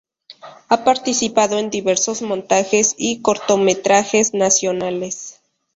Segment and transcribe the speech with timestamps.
[0.67, 5.39] Ha participado en diversos montajes y cortometrajes nacionales.